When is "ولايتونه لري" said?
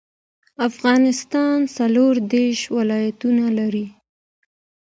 2.77-3.85